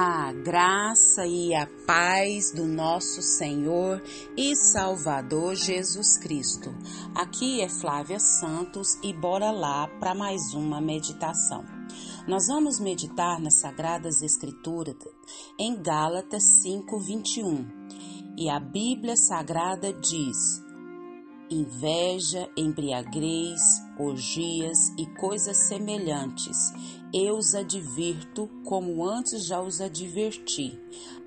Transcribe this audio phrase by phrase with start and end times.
[0.00, 4.00] A graça e a paz do nosso Senhor
[4.36, 6.72] e Salvador Jesus Cristo.
[7.16, 11.64] Aqui é Flávia Santos e bora lá para mais uma meditação.
[12.28, 14.94] Nós vamos meditar nas Sagradas Escrituras
[15.58, 17.66] em Gálatas 5:21.
[18.36, 20.62] E a Bíblia Sagrada diz:
[21.50, 23.60] inveja, embriaguez,
[23.98, 26.56] orgias e coisas semelhantes.
[27.12, 30.78] Eu os advirto, como antes já os adverti.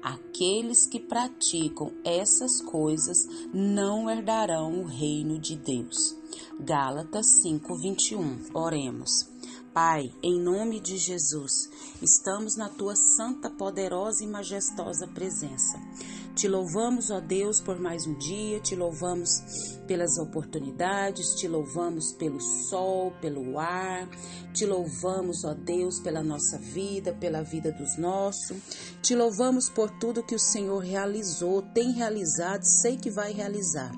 [0.01, 3.17] Aqueles que praticam essas coisas
[3.53, 6.15] não herdarão o reino de Deus.
[6.59, 8.49] Gálatas 5:21.
[8.53, 9.29] Oremos.
[9.73, 11.69] Pai, em nome de Jesus,
[12.01, 15.79] estamos na tua santa, poderosa e majestosa presença.
[16.35, 19.41] Te louvamos, ó Deus, por mais um dia, te louvamos
[19.85, 24.09] pelas oportunidades, te louvamos pelo sol, pelo ar,
[24.53, 28.57] te louvamos, ó Deus, pela nossa vida, pela vida dos nossos,
[29.01, 33.91] te louvamos por tudo que o Senhor realizou, tem realizado, sei que vai realizar.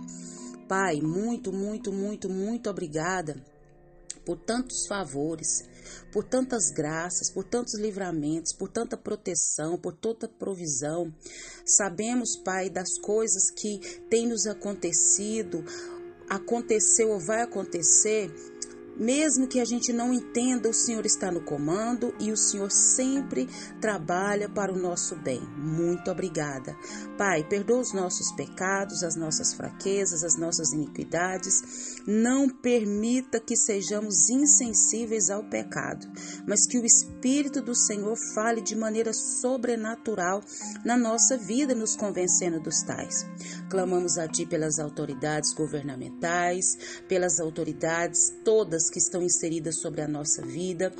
[0.67, 3.35] Pai, muito, muito, muito, muito obrigada
[4.25, 5.63] por tantos favores,
[6.11, 11.13] por tantas graças, por tantos livramentos, por tanta proteção, por toda provisão.
[11.65, 15.63] Sabemos, Pai, das coisas que têm nos acontecido,
[16.29, 18.31] aconteceu ou vai acontecer
[18.95, 23.47] mesmo que a gente não entenda, o Senhor está no comando e o Senhor sempre
[23.81, 25.41] trabalha para o nosso bem.
[25.57, 26.75] Muito obrigada.
[27.17, 32.01] Pai, perdoa os nossos pecados, as nossas fraquezas, as nossas iniquidades.
[32.05, 36.07] Não permita que sejamos insensíveis ao pecado,
[36.47, 40.41] mas que o Espírito do Senhor fale de maneira sobrenatural
[40.85, 43.25] na nossa vida, nos convencendo dos tais.
[43.69, 46.65] Clamamos a Ti pelas autoridades governamentais,
[47.07, 50.91] pelas autoridades todas que estão inseridas sobre a nossa vida,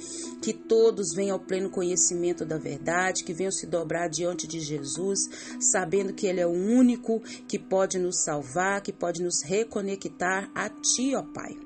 [0.42, 5.20] que todos venham ao pleno conhecimento da verdade, que venham se dobrar diante de Jesus,
[5.60, 10.70] sabendo que Ele é o único que pode nos salvar, que pode nos reconectar a
[10.70, 11.58] Ti, ó Pai.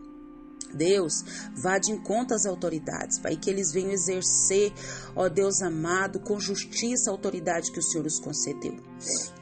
[0.74, 1.24] Deus,
[1.56, 4.74] vá de encontro às autoridades, Pai, que eles venham exercer,
[5.16, 8.76] ó Deus amado, com justiça a autoridade que o Senhor nos concedeu.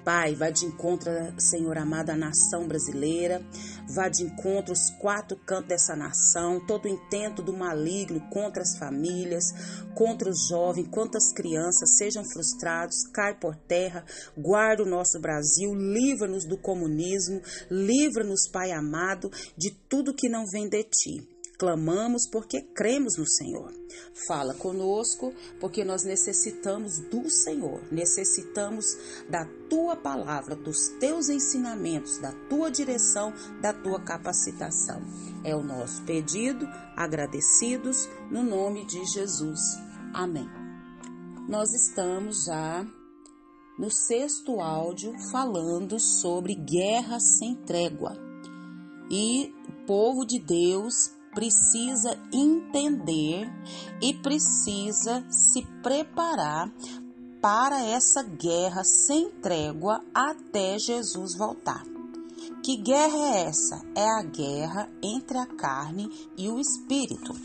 [0.06, 3.44] Pai, vá de encontro, Senhor amado, à nação brasileira,
[3.90, 8.78] vá de encontro aos quatro cantos dessa nação, todo o intento do maligno contra as
[8.78, 9.46] famílias,
[9.96, 14.06] contra os jovens, contra as crianças, sejam frustrados, cai por terra,
[14.38, 20.70] guarda o nosso Brasil, livra-nos do comunismo, livra-nos, Pai amado, de tudo que não vem
[20.70, 21.35] de Ti.
[21.58, 23.72] Clamamos porque cremos no Senhor.
[24.28, 28.86] Fala conosco porque nós necessitamos do Senhor, necessitamos
[29.30, 35.02] da tua palavra, dos teus ensinamentos, da tua direção, da tua capacitação.
[35.44, 39.60] É o nosso pedido, agradecidos no nome de Jesus.
[40.14, 40.50] Amém.
[41.48, 42.86] Nós estamos já
[43.78, 48.18] no sexto áudio falando sobre guerra sem trégua.
[49.10, 53.48] E o povo de Deus precisa entender
[54.02, 56.72] e precisa se preparar
[57.42, 61.84] para essa guerra sem trégua até Jesus voltar.
[62.64, 63.80] Que guerra é essa?
[63.96, 67.36] É a guerra entre a carne e o espírito.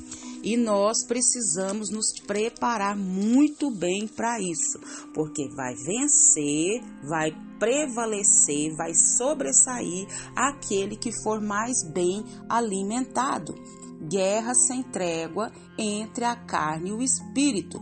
[0.43, 4.81] E nós precisamos nos preparar muito bem para isso,
[5.13, 13.55] porque vai vencer, vai prevalecer, vai sobressair aquele que for mais bem alimentado.
[14.01, 17.79] Guerra sem trégua entre a carne e o espírito.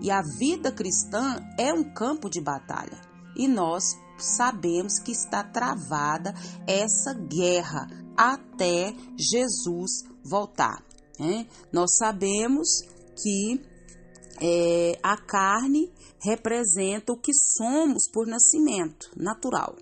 [0.00, 3.00] E a vida cristã é um campo de batalha.
[3.36, 3.84] E nós
[4.18, 6.34] sabemos que está travada
[6.66, 10.84] essa guerra até Jesus voltar.
[11.18, 11.46] Né?
[11.72, 12.68] Nós sabemos
[13.22, 13.60] que
[14.40, 15.90] é, a carne
[16.20, 19.76] representa o que somos por nascimento natural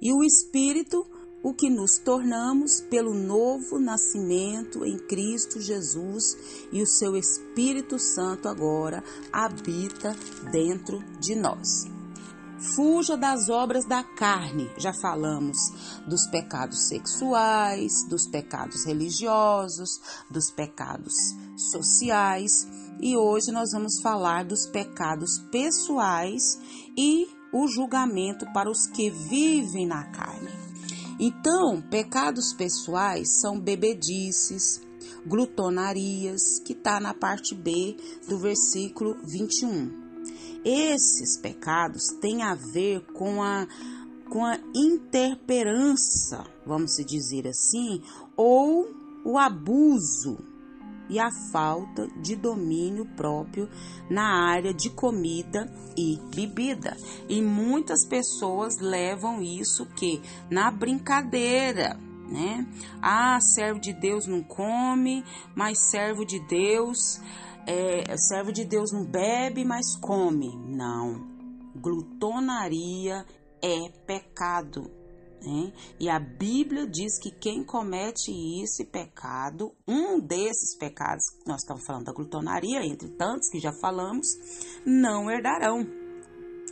[0.00, 1.06] e o espírito
[1.44, 6.34] o que nos tornamos pelo novo nascimento em Cristo Jesus
[6.72, 10.16] e o seu Espírito Santo agora habita
[10.50, 11.84] dentro de nós.
[12.74, 14.70] Fuja das obras da carne.
[14.78, 15.58] Já falamos
[16.08, 20.00] dos pecados sexuais, dos pecados religiosos,
[20.30, 21.12] dos pecados
[21.70, 22.66] sociais
[22.98, 26.58] e hoje nós vamos falar dos pecados pessoais
[26.96, 30.63] e o julgamento para os que vivem na carne.
[31.18, 34.80] Então, pecados pessoais são bebedices,
[35.26, 37.96] glutonarias, que está na parte B
[38.28, 40.04] do versículo 21.
[40.64, 43.66] Esses pecados têm a ver com a,
[44.28, 48.02] com a interperança, vamos dizer assim,
[48.36, 48.88] ou
[49.24, 50.38] o abuso
[51.08, 53.68] e a falta de domínio próprio
[54.08, 56.96] na área de comida e bebida.
[57.28, 60.20] E muitas pessoas levam isso que
[60.50, 61.98] na brincadeira,
[62.28, 62.66] né?
[63.02, 65.24] Ah, servo de Deus não come,
[65.54, 67.20] mas servo de Deus,
[67.66, 70.56] é, servo de Deus não bebe, mas come.
[70.66, 71.32] Não.
[71.76, 73.24] Glutonaria
[73.62, 75.03] é pecado.
[75.44, 75.72] Né?
[76.00, 78.30] E a Bíblia diz que quem comete
[78.62, 84.26] esse pecado, um desses pecados, nós estamos falando da glutonaria, entre tantos que já falamos,
[84.86, 85.86] não herdarão.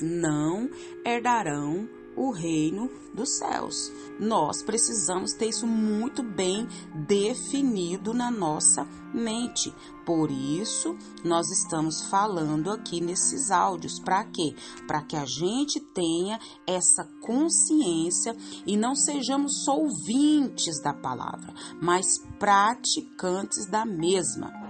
[0.00, 0.68] Não
[1.04, 3.92] herdarão o reino dos céus.
[4.18, 6.66] Nós precisamos ter isso muito bem
[7.06, 9.74] definido na nossa mente.
[10.04, 14.00] Por isso, nós estamos falando aqui nesses áudios.
[14.00, 14.54] Para quê?
[14.86, 18.36] Para que a gente tenha essa consciência
[18.66, 24.61] e não sejamos só ouvintes da palavra, mas praticantes da mesma.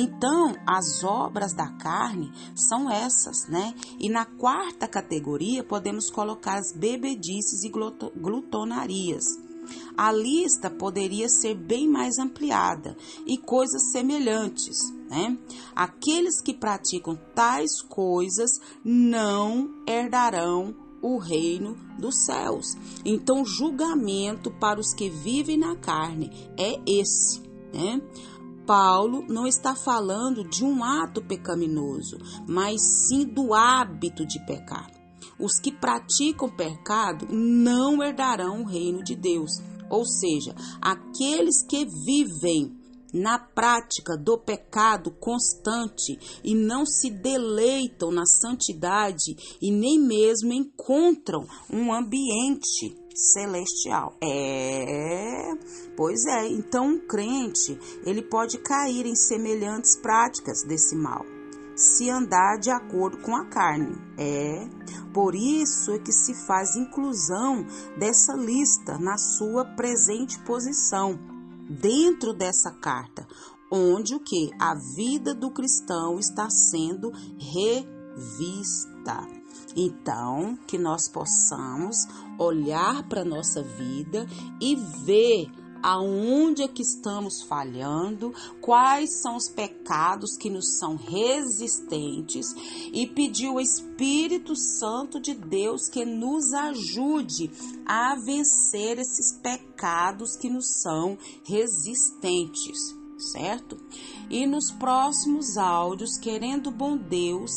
[0.00, 3.74] Então, as obras da carne são essas, né?
[3.98, 9.24] E na quarta categoria podemos colocar as bebedices e glutonarias.
[9.96, 12.96] A lista poderia ser bem mais ampliada
[13.26, 14.78] e coisas semelhantes,
[15.10, 15.36] né?
[15.74, 22.76] Aqueles que praticam tais coisas não herdarão o reino dos céus.
[23.04, 27.42] Então, julgamento para os que vivem na carne é esse,
[27.72, 28.00] né?
[28.68, 34.90] Paulo não está falando de um ato pecaminoso, mas sim do hábito de pecar.
[35.40, 39.52] Os que praticam pecado não herdarão o reino de Deus,
[39.88, 42.76] ou seja, aqueles que vivem
[43.10, 51.46] na prática do pecado constante e não se deleitam na santidade e nem mesmo encontram
[51.70, 54.16] um ambiente celestial.
[54.22, 55.52] É,
[55.96, 56.46] pois é.
[56.46, 61.26] Então, um crente, ele pode cair em semelhantes práticas desse mal,
[61.74, 63.96] se andar de acordo com a carne.
[64.16, 64.68] É,
[65.12, 67.66] por isso é que se faz inclusão
[67.98, 71.18] dessa lista na sua presente posição
[71.68, 73.26] dentro dessa carta,
[73.70, 79.37] onde o que a vida do cristão está sendo revista.
[79.80, 81.96] Então, que nós possamos
[82.36, 84.26] olhar para a nossa vida
[84.60, 85.48] e ver
[85.80, 92.52] aonde é que estamos falhando, quais são os pecados que nos são resistentes
[92.92, 97.48] e pedir o Espírito Santo de Deus que nos ajude
[97.86, 102.96] a vencer esses pecados que nos são resistentes,
[103.32, 103.76] certo?
[104.28, 107.52] E nos próximos áudios, querendo bom Deus,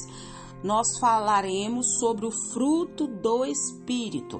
[0.63, 4.39] nós falaremos sobre o fruto do Espírito.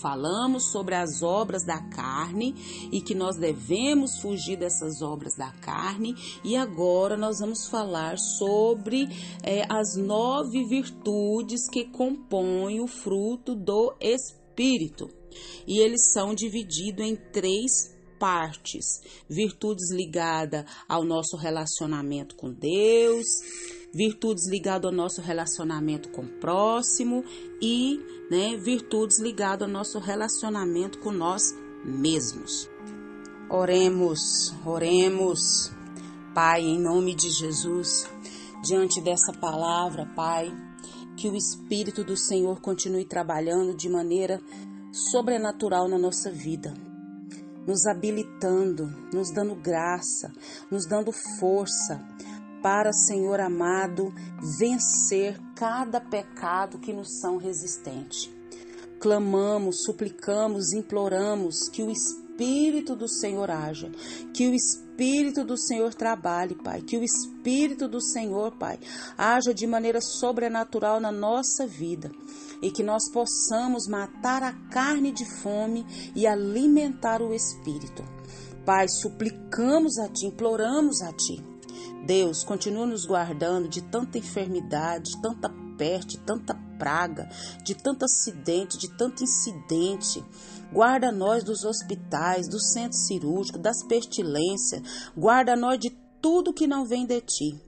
[0.00, 2.54] Falamos sobre as obras da carne
[2.92, 6.14] e que nós devemos fugir dessas obras da carne,
[6.44, 9.08] e agora nós vamos falar sobre
[9.42, 15.08] é, as nove virtudes que compõem o fruto do Espírito.
[15.66, 23.26] E eles são divididos em três partes: virtudes ligadas ao nosso relacionamento com Deus,
[23.92, 27.24] virtudes ligadas ao nosso relacionamento com o próximo
[27.60, 28.00] e
[28.30, 31.54] né, virtudes ligadas ao nosso relacionamento com nós
[31.84, 32.68] mesmos.
[33.50, 35.72] Oremos, oremos,
[36.34, 38.08] Pai, em nome de Jesus,
[38.62, 40.54] diante dessa palavra, Pai,
[41.16, 44.40] que o Espírito do Senhor continue trabalhando de maneira
[44.92, 46.74] sobrenatural na nossa vida
[47.68, 50.32] nos habilitando, nos dando graça,
[50.70, 52.02] nos dando força
[52.62, 54.12] para, Senhor amado,
[54.58, 58.32] vencer cada pecado que nos são resistente.
[59.00, 63.90] Clamamos, suplicamos, imploramos que o Espírito do Senhor haja,
[64.32, 68.78] que o Espírito do Senhor trabalhe, Pai, que o Espírito do Senhor, Pai,
[69.16, 72.10] haja de maneira sobrenatural na nossa vida
[72.60, 78.04] e que nós possamos matar a carne de fome e alimentar o espírito.
[78.64, 81.42] Pai, suplicamos a Ti, imploramos a Ti.
[82.06, 87.28] Deus, continua nos guardando de tanta enfermidade, de tanta peste, tanta praga,
[87.62, 90.24] de tanto acidente, de tanto incidente.
[90.72, 94.82] Guarda nós dos hospitais, do centro cirúrgico, das pestilências.
[95.16, 97.60] Guarda nós de tudo que não vem de ti.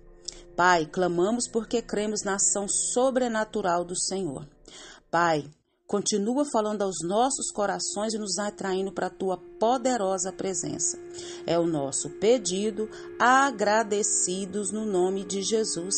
[0.56, 4.46] Pai, clamamos porque cremos na ação sobrenatural do Senhor.
[5.10, 5.44] Pai,
[5.90, 10.96] continua falando aos nossos corações e nos atraindo para a tua poderosa presença.
[11.44, 15.96] É o nosso pedido, agradecidos no nome de Jesus.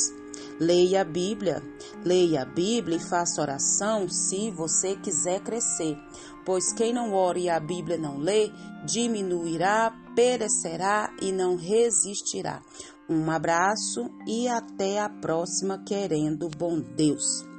[0.59, 1.63] Leia a Bíblia,
[2.03, 5.99] leia a Bíblia e faça oração se você quiser crescer,
[6.45, 8.51] Pois quem não ora e a Bíblia não lê,
[8.85, 12.63] diminuirá, perecerá e não resistirá.
[13.09, 17.52] Um abraço e até a próxima, querendo bom Deus.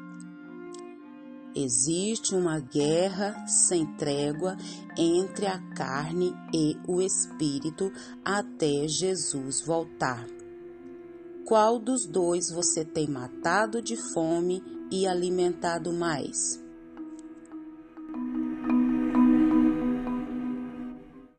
[1.55, 4.57] Existe uma guerra sem trégua
[4.97, 7.91] entre a carne e o espírito
[8.25, 10.25] até Jesus voltar.
[11.45, 16.62] Qual dos dois você tem matado de fome e alimentado mais?